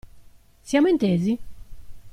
[0.63, 1.37] Siamo intesi?